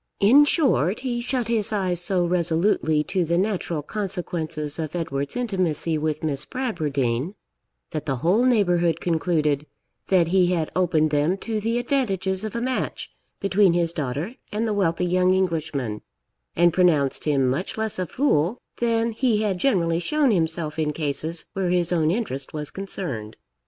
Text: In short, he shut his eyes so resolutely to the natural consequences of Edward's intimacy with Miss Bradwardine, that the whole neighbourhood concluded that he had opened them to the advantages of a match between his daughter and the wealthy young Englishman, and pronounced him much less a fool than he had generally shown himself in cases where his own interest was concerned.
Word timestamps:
In 0.19 0.45
short, 0.45 1.01
he 1.01 1.21
shut 1.21 1.47
his 1.47 1.71
eyes 1.71 2.01
so 2.01 2.25
resolutely 2.25 3.03
to 3.03 3.23
the 3.23 3.37
natural 3.37 3.83
consequences 3.83 4.79
of 4.79 4.95
Edward's 4.95 5.35
intimacy 5.37 5.95
with 5.99 6.23
Miss 6.23 6.43
Bradwardine, 6.43 7.35
that 7.91 8.07
the 8.07 8.15
whole 8.15 8.45
neighbourhood 8.45 8.99
concluded 8.99 9.67
that 10.07 10.29
he 10.29 10.47
had 10.53 10.71
opened 10.75 11.11
them 11.11 11.37
to 11.45 11.59
the 11.61 11.77
advantages 11.77 12.43
of 12.43 12.55
a 12.55 12.61
match 12.61 13.11
between 13.39 13.73
his 13.73 13.93
daughter 13.93 14.33
and 14.51 14.67
the 14.67 14.73
wealthy 14.73 15.05
young 15.05 15.35
Englishman, 15.35 16.01
and 16.55 16.73
pronounced 16.73 17.25
him 17.25 17.47
much 17.47 17.77
less 17.77 17.99
a 17.99 18.07
fool 18.07 18.57
than 18.77 19.11
he 19.11 19.43
had 19.43 19.59
generally 19.59 19.99
shown 19.99 20.31
himself 20.31 20.79
in 20.79 20.93
cases 20.93 21.45
where 21.53 21.69
his 21.69 21.93
own 21.93 22.09
interest 22.09 22.53
was 22.53 22.71
concerned. 22.71 23.37